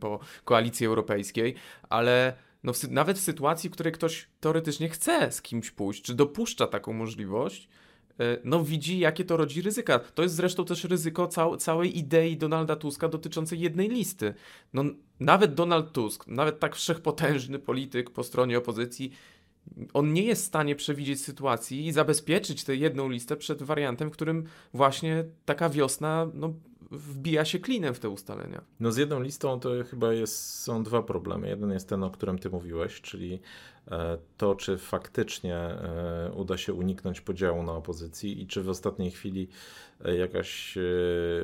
[0.00, 1.54] po koalicji europejskiej,
[1.88, 2.32] ale
[2.62, 6.66] no w, nawet w sytuacji, w której ktoś teoretycznie chce z kimś pójść, czy dopuszcza
[6.66, 7.68] taką możliwość,
[8.44, 9.98] no widzi, jakie to rodzi ryzyka.
[9.98, 14.34] To jest zresztą też ryzyko cał całej idei Donalda Tuska dotyczącej jednej listy.
[14.72, 14.84] No,
[15.20, 19.12] nawet Donald Tusk, nawet tak wszechpotężny polityk po stronie opozycji,
[19.94, 24.12] on nie jest w stanie przewidzieć sytuacji i zabezpieczyć tę jedną listę przed wariantem, w
[24.12, 26.54] którym właśnie taka wiosna no,
[26.90, 28.62] wbija się klinem w te ustalenia.
[28.80, 31.48] No z jedną listą to chyba jest, są dwa problemy.
[31.48, 33.40] Jeden jest ten, o którym ty mówiłeś, czyli
[33.90, 39.10] e, to, czy faktycznie e, uda się uniknąć podziału na opozycji i czy w ostatniej
[39.10, 39.48] chwili
[40.04, 40.78] e, jakaś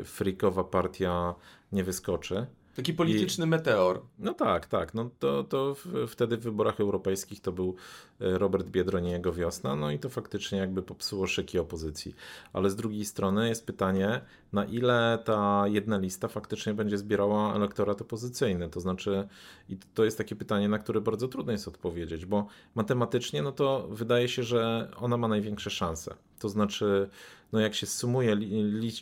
[0.05, 1.35] frikowa partia
[1.73, 2.47] nie wyskoczy.
[2.77, 4.03] Taki polityczny I, meteor.
[4.19, 4.95] No tak, tak.
[4.95, 7.75] No to, to w, wtedy w wyborach europejskich to był
[8.21, 12.15] e, Robert Biedroń i jego wiosna, no i to faktycznie jakby popsuło szyki opozycji.
[12.53, 14.21] Ale z drugiej strony jest pytanie,
[14.53, 18.69] na ile ta jedna lista faktycznie będzie zbierała elektorat opozycyjny.
[18.69, 19.29] To znaczy,
[19.69, 23.89] i to jest takie pytanie, na które bardzo trudno jest odpowiedzieć, bo matematycznie, no to
[23.91, 26.15] wydaje się, że ona ma największe szanse.
[26.39, 27.09] To znaczy,
[27.55, 28.37] no jak się sumuje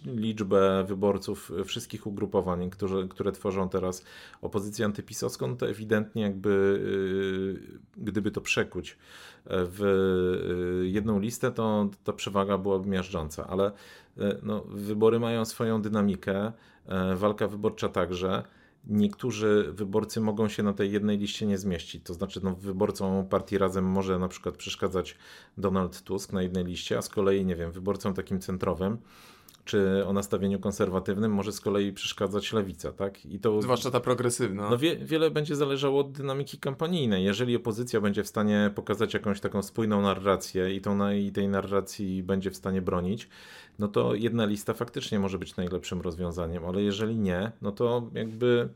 [0.04, 2.70] liczbę wyborców wszystkich ugrupowań,
[3.10, 4.04] które, tworzą teraz
[4.42, 6.50] opozycję antypisowską, no to ewidentnie jakby
[7.96, 8.98] y, gdyby to przekuć
[9.46, 9.82] w
[10.84, 13.70] y, jedną listę, to ta przewaga byłaby miażdżąca, ale
[14.18, 16.52] y, no, wybory mają swoją dynamikę,
[17.16, 18.42] walka wyborcza także
[18.84, 22.04] niektórzy wyborcy mogą się na tej jednej liście nie zmieścić.
[22.04, 25.16] To znaczy, no, wyborcom partii Razem może na przykład przeszkadzać
[25.58, 28.98] Donald Tusk na jednej liście, a z kolei, nie wiem, wyborcom takim centrowym
[29.64, 33.26] czy o nastawieniu konserwatywnym może z kolei przeszkadzać lewica, tak?
[33.26, 34.70] I to, Zwłaszcza ta progresywna.
[34.70, 37.24] No wie, wiele będzie zależało od dynamiki kampanijnej.
[37.24, 42.22] Jeżeli opozycja będzie w stanie pokazać jakąś taką spójną narrację i, tą, i tej narracji
[42.22, 43.28] będzie w stanie bronić,
[43.78, 48.68] no to jedna lista faktycznie może być najlepszym rozwiązaniem, ale jeżeli nie, no to jakby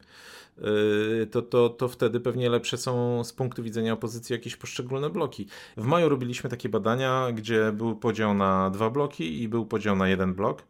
[0.58, 5.46] yy, to, to, to wtedy pewnie lepsze są z punktu widzenia opozycji jakieś poszczególne bloki.
[5.76, 10.08] W maju robiliśmy takie badania, gdzie był podział na dwa bloki i był podział na
[10.08, 10.62] jeden blok.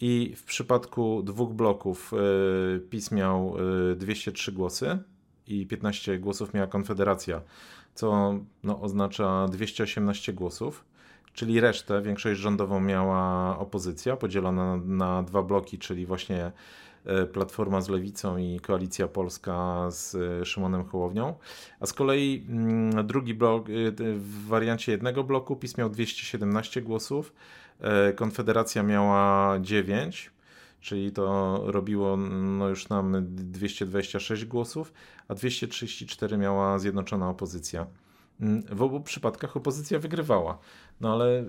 [0.00, 2.12] I w przypadku dwóch bloków
[2.72, 3.56] yy, PiS miał
[3.96, 4.98] 203 głosy
[5.46, 7.40] i 15 głosów miała Konfederacja,
[7.94, 10.84] co no, oznacza 218 głosów
[11.36, 16.52] czyli resztę, większość rządową miała opozycja, podzielona na, dwa bloki, czyli właśnie
[17.04, 20.16] e, Platforma z Lewicą i Koalicja Polska z
[20.48, 21.34] Szymonem Hołownią.
[21.80, 23.66] A z kolei mm, drugi blok,
[24.16, 27.32] w wariancie jednego bloku PiS miał 217 głosów,
[28.16, 30.30] Konfederacja miała 9,
[30.80, 34.92] czyli to robiło no już nam 226 głosów,
[35.28, 37.86] a 234 miała Zjednoczona Opozycja.
[38.40, 40.58] Mm, w obu przypadkach opozycja wygrywała.
[41.00, 41.44] No ale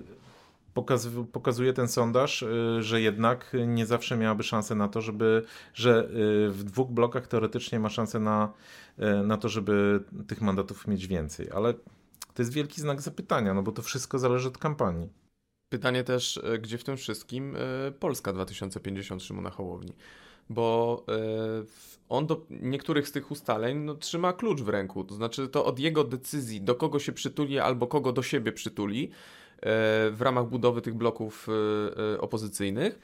[0.74, 5.42] pokaz, pokazuje ten sondaż, y, że jednak nie zawsze miałaby szansę na to, żeby,
[5.74, 8.52] że y, w dwóch blokach teoretycznie ma szansę na,
[8.98, 11.50] y, na to, żeby tych mandatów mieć więcej.
[11.54, 11.74] Ale
[12.34, 15.08] to jest wielki znak zapytania, no bo to wszystko zależy od kampanii.
[15.68, 17.56] Pytanie też, gdzie w tym wszystkim
[18.00, 19.92] Polska 2050 Szymona Hołowni
[20.50, 21.18] bo e,
[22.08, 25.04] on do niektórych z tych ustaleń no, trzyma klucz w ręku.
[25.04, 29.04] To znaczy, to od jego decyzji, do kogo się przytuli albo kogo do siebie przytuli
[29.04, 29.10] e,
[30.10, 31.48] w ramach budowy tych bloków
[32.14, 32.98] e, opozycyjnych,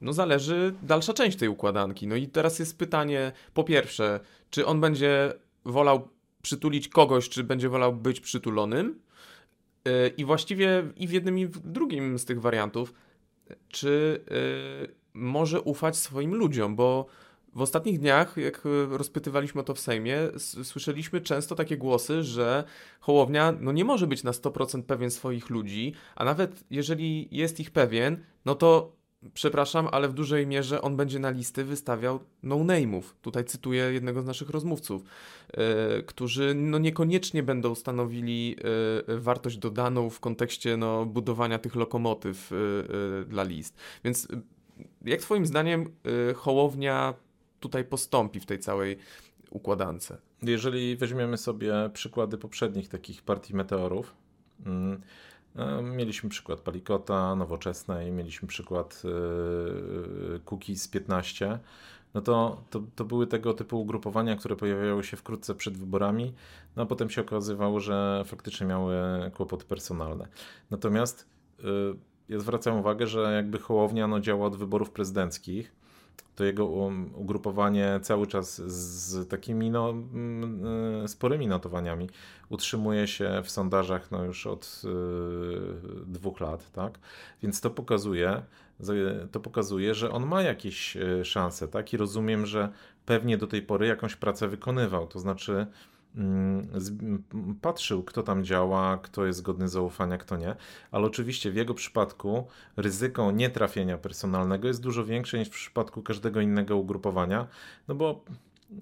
[0.00, 2.06] no zależy dalsza część tej układanki.
[2.06, 5.32] No i teraz jest pytanie, po pierwsze, czy on będzie
[5.64, 6.08] wolał
[6.42, 9.00] przytulić kogoś, czy będzie wolał być przytulonym?
[10.16, 12.94] I właściwie i w jednym, i w drugim z tych wariantów,
[13.68, 14.24] czy
[15.14, 17.06] może ufać swoim ludziom, bo
[17.54, 20.18] w ostatnich dniach, jak rozpytywaliśmy o to w Sejmie,
[20.62, 22.64] słyszeliśmy często takie głosy, że
[23.00, 27.70] Hołownia no nie może być na 100% pewien swoich ludzi, a nawet jeżeli jest ich
[27.70, 28.96] pewien, no to
[29.34, 33.02] przepraszam, ale w dużej mierze on będzie na listy wystawiał no-name'ów.
[33.22, 35.02] Tutaj cytuję jednego z naszych rozmówców,
[35.56, 38.56] yy, którzy no niekoniecznie będą stanowili
[39.08, 43.76] yy, wartość dodaną w kontekście no, budowania tych lokomotyw yy, dla list.
[44.04, 44.28] Więc
[45.04, 45.90] jak Twoim zdaniem
[46.36, 47.14] Hołownia
[47.60, 48.96] tutaj postąpi w tej całej
[49.50, 50.12] układance?
[50.42, 54.14] Jeżeli weźmiemy sobie przykłady poprzednich takich partii meteorów,
[54.66, 55.00] mm,
[55.82, 59.02] Mieliśmy przykład Palikota, Nowoczesnej, mieliśmy przykład
[60.44, 61.58] Cookies 15.
[62.14, 66.34] No to, to, to były tego typu ugrupowania, które pojawiały się wkrótce przed wyborami,
[66.76, 68.94] no a potem się okazywało, że faktycznie miały
[69.34, 70.28] kłopoty personalne.
[70.70, 71.28] Natomiast
[71.60, 71.64] y,
[72.28, 75.72] ja zwracam uwagę, że jakby Hołownia no, działa od wyborów prezydenckich,
[76.34, 80.66] to jego um, ugrupowanie cały czas z takimi no, mm,
[81.04, 82.08] y, sporymi notowaniami
[82.48, 86.98] utrzymuje się w sondażach no, już od y, dwóch lat, tak?
[87.42, 88.42] Więc to pokazuje,
[89.32, 91.92] to pokazuje, że on ma jakieś y, szanse, tak?
[91.92, 92.72] I rozumiem, że
[93.06, 95.66] pewnie do tej pory jakąś pracę wykonywał, to znaczy
[97.60, 100.56] patrzył, kto tam działa, kto jest godny zaufania, kto nie,
[100.90, 102.46] ale oczywiście w jego przypadku
[102.76, 107.46] ryzyko nietrafienia personalnego jest dużo większe niż w przypadku każdego innego ugrupowania,
[107.88, 108.24] no bo,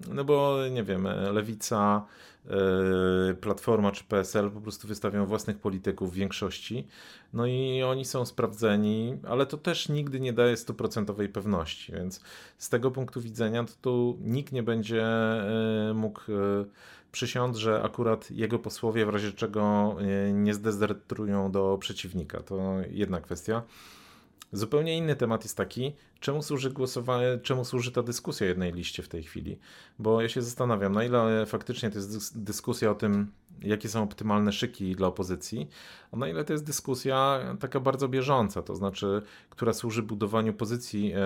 [0.09, 2.05] no bo nie wiem, lewica,
[2.45, 6.87] yy, Platforma czy PSL po prostu wystawią własnych polityków w większości,
[7.33, 12.21] no i oni są sprawdzeni, ale to też nigdy nie daje stuprocentowej pewności, więc
[12.57, 15.05] z tego punktu widzenia to tu nikt nie będzie
[15.87, 16.65] yy, mógł yy,
[17.11, 22.43] przysiąc, że akurat jego posłowie w razie czego e, nie zdezertują do przeciwnika.
[22.43, 23.63] To jedna kwestia.
[24.53, 29.09] Zupełnie inny temat jest taki, czemu służy głosowanie, czemu służy ta dyskusja jednej liście w
[29.09, 29.59] tej chwili?
[29.99, 34.51] Bo ja się zastanawiam, na ile faktycznie to jest dyskusja o tym, jakie są optymalne
[34.51, 35.67] szyki dla opozycji,
[36.11, 41.13] a na ile to jest dyskusja taka bardzo bieżąca, to znaczy, która służy budowaniu pozycji
[41.15, 41.19] e,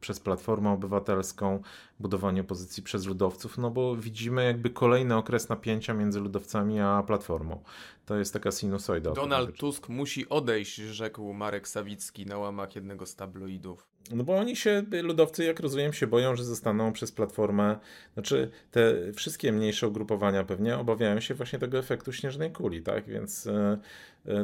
[0.00, 1.62] przez Platformę Obywatelską,
[2.02, 7.62] budowaniu pozycji przez ludowców, no bo widzimy jakby kolejny okres napięcia między ludowcami a Platformą.
[8.06, 9.12] To jest taka sinusoida.
[9.12, 13.92] Donald Tusk musi odejść, rzekł Marek Sawicki na łamach jednego z tabloidów.
[14.10, 17.78] No bo oni się, ludowcy, jak rozumiem, się boją, że zostaną przez platformę,
[18.14, 23.04] znaczy te wszystkie mniejsze ugrupowania pewnie obawiają się właśnie tego efektu śnieżnej kuli, tak?
[23.08, 23.78] Więc e,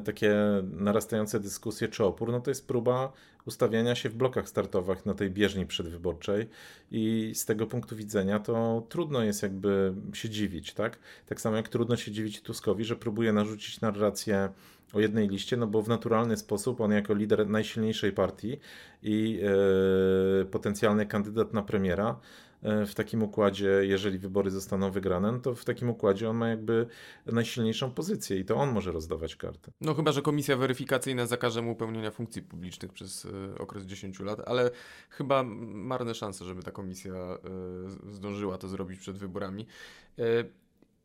[0.05, 3.13] takie narastające dyskusje czy opór, no to jest próba
[3.49, 6.49] ustawiania się w blokach startowych na tej bieżni przedwyborczej
[6.91, 10.99] i z tego punktu widzenia to trudno jest jakby się dziwić, tak?
[11.27, 14.49] Tak samo jak trudno się dziwić Tuskowi, że próbuje narzucić narrację
[14.93, 18.61] o jednej liście, no bo w naturalny sposób on jako lider najsilniejszej partii
[19.03, 19.41] i
[20.43, 25.55] e, potencjalny kandydat na premiera e, w takim układzie, jeżeli wybory zostaną wygrane, no to
[25.55, 26.87] w takim układzie on ma jakby
[27.27, 29.73] najsilniejszą pozycję i to on może rozdawać karty.
[29.81, 34.41] No chyba, że komisja weryfikacyjna zakaże mu pełnienia funkcji publicznych przez y, okres 10 lat,
[34.47, 34.71] ale
[35.11, 37.39] chyba marne szanse, żeby ta komisja
[38.09, 39.67] y, zdążyła to zrobić przed wyborami.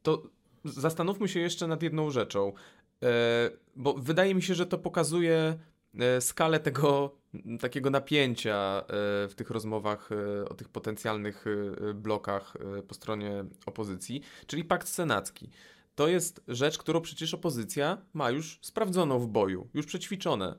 [0.04, 0.24] To
[0.66, 2.54] zastanówmy się jeszcze nad jedną rzeczą,
[3.76, 5.58] bo wydaje mi się, że to pokazuje
[6.19, 7.15] skalę tego
[7.60, 8.84] takiego napięcia e,
[9.27, 11.45] w tych rozmowach e, o tych potencjalnych
[11.89, 12.53] e, blokach
[12.88, 15.49] po stronie opozycji, czyli pakt senacki.
[15.95, 20.56] To jest rzecz, którą przecież opozycja ma już sprawdzoną w boju, już przećwiczone.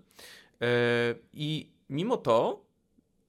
[1.32, 2.64] I mimo to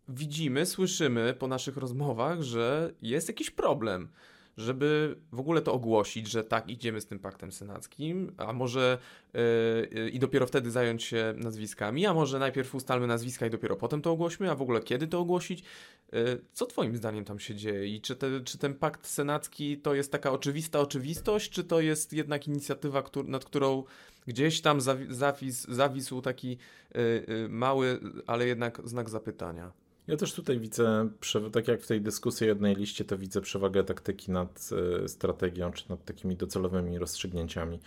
[0.07, 4.09] widzimy, słyszymy po naszych rozmowach, że jest jakiś problem
[4.57, 8.97] żeby w ogóle to ogłosić, że tak, idziemy z tym paktem senackim, a może
[9.33, 14.01] yy, i dopiero wtedy zająć się nazwiskami, a może najpierw ustalmy nazwiska i dopiero potem
[14.01, 15.63] to ogłośmy, a w ogóle kiedy to ogłosić?
[16.11, 19.95] Yy, co Twoim zdaniem tam się dzieje i czy, te, czy ten pakt senacki to
[19.95, 23.83] jest taka oczywista oczywistość, czy to jest jednak inicjatywa, któr nad którą
[24.27, 26.57] gdzieś tam zawis, zawisł taki
[26.95, 29.84] yy, mały, ale jednak znak zapytania?
[30.07, 31.09] Ja też tutaj widzę,
[31.51, 34.69] tak jak w tej dyskusji jednej liście, to widzę przewagę taktyki nad
[35.03, 37.79] e, strategią, czy nad takimi docelowymi rozstrzygnięciami.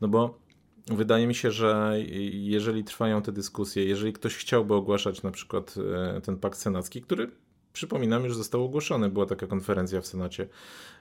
[0.00, 0.38] No bo
[0.86, 1.94] wydaje mi się, że
[2.32, 5.74] jeżeli trwają te dyskusje, jeżeli ktoś chciałby ogłaszać na przykład
[6.16, 7.30] e, ten pakt senacki, który
[7.72, 9.08] przypominam, już został ogłoszony.
[9.08, 10.48] Była taka konferencja w Senacie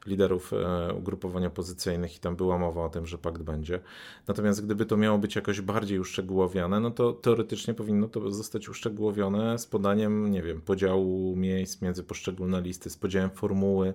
[0.05, 3.79] liderów e, ugrupowań opozycyjnych i tam była mowa o tym, że pakt będzie.
[4.27, 9.59] Natomiast gdyby to miało być jakoś bardziej uszczegółowione, no to teoretycznie powinno to zostać uszczegółowione
[9.59, 13.93] z podaniem, nie wiem, podziału miejsc między poszczególne listy, z podziałem formuły,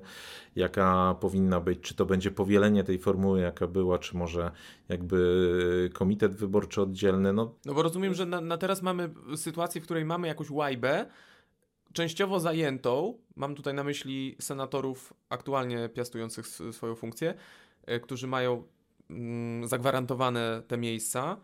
[0.56, 4.50] jaka powinna być, czy to będzie powielenie tej formuły, jaka była, czy może
[4.88, 7.32] jakby komitet wyborczy oddzielny.
[7.32, 11.06] No, no bo rozumiem, że na, na teraz mamy sytuację, w której mamy jakąś łajbę,
[11.96, 17.35] częściowo zajętą, mam tutaj na myśli senatorów aktualnie piastujących swoją funkcję,
[17.87, 18.62] e, którzy mają
[19.11, 21.37] mm, zagwarantowane te miejsca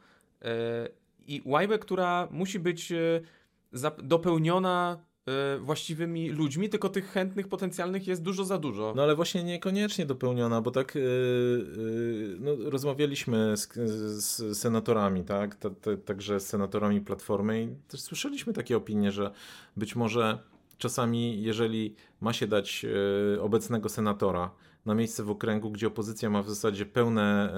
[0.43, 0.88] e,
[1.27, 3.21] i łajbę, która musi być e,
[4.03, 5.05] dopełniona
[5.61, 8.93] właściwymi ludźmi, tylko tych chętnych potencjalnych jest dużo za dużo.
[8.97, 13.75] No ale właśnie niekoniecznie dopełniona, bo tak yy, yy, no, rozmawialiśmy z,
[14.25, 15.57] z, senatorami, tak,
[16.05, 19.31] także z senatorami Platformy i też słyszeliśmy takie opinie, że
[19.77, 20.39] być może
[20.79, 22.87] czasami, jeżeli ma się dać
[23.37, 24.51] e, obecnego senatora
[24.87, 27.55] na miejsce w okręgu, gdzie opozycja ma w zasadzie pełne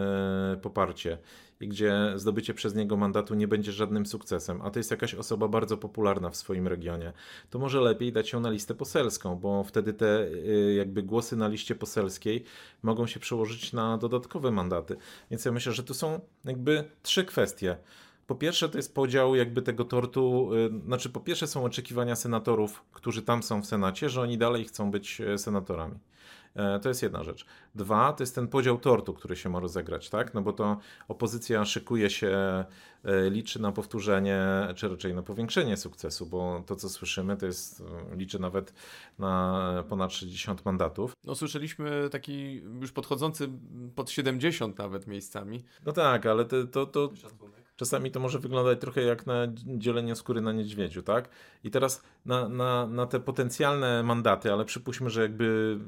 [0.54, 1.18] e, poparcie
[1.60, 5.48] i gdzie zdobycie przez niego mandatu nie będzie żadnym sukcesem, a to jest jakaś osoba
[5.48, 7.12] bardzo popularna w swoim regionie,
[7.50, 11.48] to może lepiej dać ją na listę poselską, bo wtedy te e, jakby głosy na
[11.48, 12.44] liście poselskiej
[12.82, 14.96] mogą się przełożyć na dodatkowe mandaty.
[15.30, 17.76] Więc ja myślę, że tu są jakby trzy kwestie.
[18.26, 20.50] Po pierwsze, to jest podział jakby tego tortu.
[20.54, 24.64] Y, znaczy, po pierwsze, są oczekiwania senatorów, którzy tam są w Senacie, że oni dalej
[24.64, 25.94] chcą być e, senatorami.
[26.56, 27.46] E, to jest jedna rzecz.
[27.74, 30.34] Dwa, to jest ten podział tortu, który się ma rozegrać, tak?
[30.34, 32.28] No bo to opozycja szykuje się,
[33.04, 34.42] e, liczy na powtórzenie,
[34.76, 37.82] czy raczej na powiększenie sukcesu, bo to, co słyszymy, to jest,
[38.16, 38.72] liczy nawet
[39.18, 41.12] na ponad 60 mandatów.
[41.24, 43.48] No słyszeliśmy taki już podchodzący
[43.94, 45.64] pod 70 nawet miejscami.
[45.86, 47.10] No tak, ale to, to, to
[47.76, 51.28] czasami to może wyglądać trochę jak na dzielenie skóry na niedźwiedziu, tak?
[51.64, 55.78] I teraz na, na, na te potencjalne mandaty, ale przypuśćmy, że jakby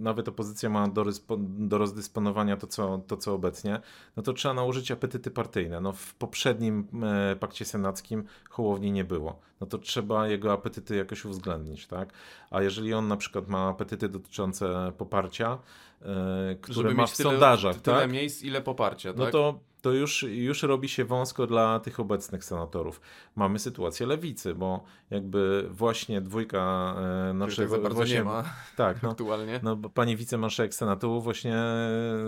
[0.00, 1.04] nawet opozycja ma do,
[1.38, 3.80] do rozdysponowania to co, to, co obecnie,
[4.16, 5.80] no to trzeba nałożyć apetyty partyjne.
[5.80, 9.40] No w poprzednim e, pakcie senackim Hołowni nie było.
[9.60, 12.12] No to trzeba jego apetyty jakoś uwzględnić, tak?
[12.50, 15.58] A jeżeli on na przykład ma apetyty dotyczące poparcia,
[16.02, 18.10] e, które Żeby ma w tyle, sondażach, tyle tak?
[18.10, 19.34] miejsc, ile poparcia, no tak?
[19.34, 23.00] No to to już, już robi się wąsko dla tych obecnych senatorów.
[23.36, 26.94] Mamy sytuację lewicy, bo jakby właśnie dwójka
[27.30, 27.70] e, naszych...
[27.70, 28.44] Tak właśnie, nie ma
[28.76, 29.60] tak, no, aktualnie.
[29.62, 31.56] No, bo pani wicemarszałek Senatu właśnie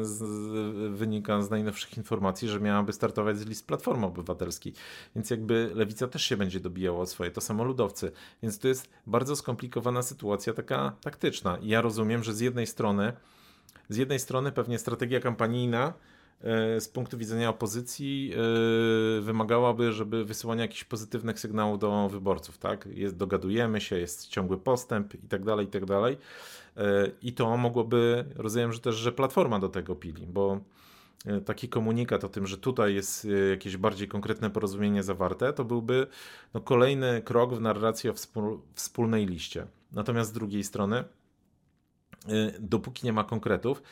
[0.00, 0.22] z,
[0.96, 4.72] wynika z najnowszych informacji, że miałaby startować z list Platformy Obywatelskiej.
[5.14, 8.12] Więc jakby lewica też się będzie dobijała o swoje, to samo ludowcy.
[8.42, 11.58] Więc to jest bardzo skomplikowana sytuacja taka taktyczna.
[11.58, 13.12] I ja rozumiem, że z jednej strony
[13.88, 15.92] z jednej strony pewnie strategia kampanijna
[16.80, 22.86] z punktu widzenia opozycji e, wymagałaby, żeby wysyłania jakichś pozytywnych sygnałów do wyborców, tak?
[22.86, 26.18] Jest, dogadujemy się, jest ciągły postęp i tak dalej, i tak dalej.
[26.76, 30.60] E, I to mogłoby, rozumiem, że też, że Platforma do tego pili, bo
[31.44, 36.06] taki komunikat o tym, że tutaj jest jakieś bardziej konkretne porozumienie zawarte, to byłby
[36.54, 39.66] no, kolejny krok w narracji o wspól, wspólnej liście.
[39.92, 41.04] Natomiast z drugiej strony,
[42.60, 43.82] dopóki nie ma konkretów,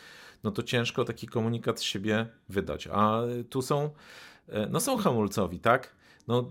[0.45, 2.89] no to ciężko taki komunikat z siebie wydać.
[2.93, 3.91] A tu są,
[4.49, 5.95] e, no są hamulcowi, tak?
[6.29, 6.45] No, e,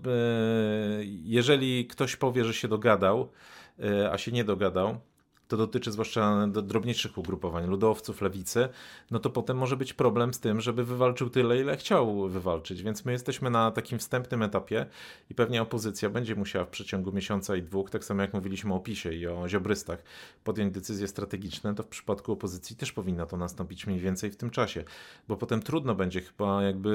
[1.24, 3.32] jeżeli ktoś powie, że się dogadał,
[3.80, 5.00] e, a się nie dogadał,
[5.48, 8.68] to dotyczy zwłaszcza drobniejszych ugrupowań, ludowców, lewicy,
[9.10, 12.82] no to potem może być problem z tym, żeby wywalczył tyle, ile chciał wywalczyć.
[12.82, 14.86] Więc my jesteśmy na takim wstępnym etapie
[15.30, 18.80] i pewnie opozycja będzie musiała w przeciągu miesiąca i dwóch, tak samo jak mówiliśmy o
[18.80, 20.02] PiSie i o ziobrystach,
[20.44, 24.50] podjąć decyzje strategiczne, to w przypadku opozycji też powinno to nastąpić mniej więcej w tym
[24.50, 24.84] czasie,
[25.28, 26.94] bo potem trudno będzie chyba jakby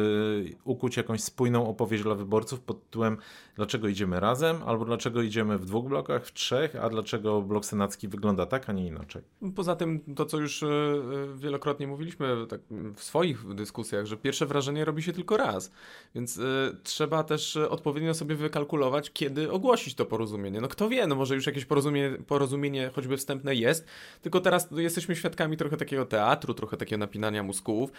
[0.64, 3.18] ukuć jakąś spójną opowieść dla wyborców pod tytułem
[3.56, 8.08] dlaczego idziemy razem, albo dlaczego idziemy w dwóch blokach, w trzech, a dlaczego blok senacki
[8.08, 9.22] wygląda tak, a nie inaczej.
[9.56, 12.62] Poza tym to, co już e, e, wielokrotnie mówiliśmy tak
[12.96, 15.72] w swoich dyskusjach, że pierwsze wrażenie robi się tylko raz,
[16.16, 16.42] więc y,
[16.84, 20.62] trzeba też odpowiednio sobie wykalkulować, kiedy ogłosić to porozumienie.
[20.62, 23.86] No kto wie, no może już jakieś porozumienie, porozumienie choćby wstępne jest,
[24.22, 27.92] tylko teraz jesteśmy świadkami trochę takiego teatru, trochę takiego napinania mózgów,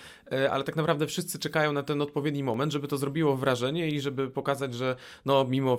[0.50, 4.30] ale tak naprawdę wszyscy czekają na ten odpowiedni moment, żeby to zrobiło wrażenie i żeby
[4.30, 5.78] pokazać, że no mimo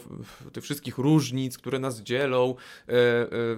[0.54, 2.56] tych wszystkich różnic, które nas dzielą,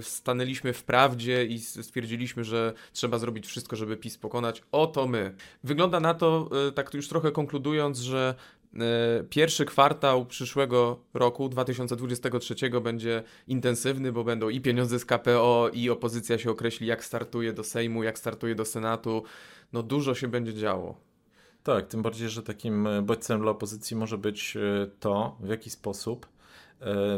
[0.01, 4.63] stanęliśmy w prawdzie i stwierdziliśmy, że trzeba zrobić wszystko, żeby PiS pokonać.
[4.71, 5.35] Oto my.
[5.63, 8.35] Wygląda na to, tak już trochę konkludując, że
[8.79, 15.89] E, pierwszy kwartał przyszłego roku, 2023, będzie intensywny, bo będą i pieniądze z KPO, i
[15.89, 19.23] opozycja się określi, jak startuje do Sejmu, jak startuje do Senatu.
[19.73, 20.97] No dużo się będzie działo.
[21.63, 25.69] Tak, tym bardziej, że takim e, bodźcem dla opozycji może być e, to, w jaki
[25.69, 26.32] sposób E,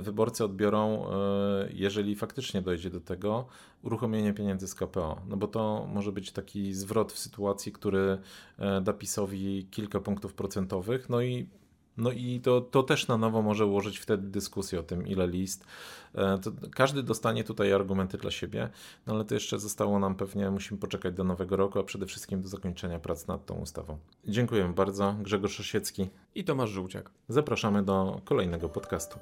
[0.01, 3.45] wyborcy odbiorą, e, jeżeli faktycznie dojdzie do tego,
[3.83, 5.21] uruchomienie pieniędzy z KPO.
[5.27, 8.17] No bo to może być taki zwrot w sytuacji, który
[8.59, 11.49] e, da PiSowi kilka punktów procentowych, no i
[11.97, 15.65] no i to, to też na nowo może ułożyć wtedy dyskusję o tym, ile list.
[16.13, 18.69] To każdy dostanie tutaj argumenty dla siebie,
[19.07, 22.41] no ale to jeszcze zostało nam pewnie, musimy poczekać do nowego roku, a przede wszystkim
[22.41, 23.97] do zakończenia prac nad tą ustawą.
[24.25, 25.15] Dziękuję bardzo.
[25.21, 27.11] Grzegorz Osiecki i Tomasz Żółciak.
[27.29, 29.19] Zapraszamy do kolejnego podcastu.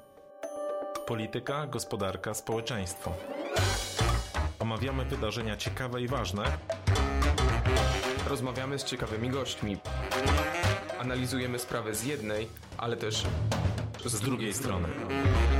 [1.06, 3.12] Polityka, gospodarka, społeczeństwo.
[4.58, 6.44] Omawiamy wydarzenia ciekawe i ważne.
[8.28, 9.76] Rozmawiamy z ciekawymi gośćmi.
[10.98, 12.48] Analizujemy sprawę z jednej,
[12.78, 13.24] ale też
[14.04, 14.88] z, z drugiej strony.
[14.88, 15.53] strony.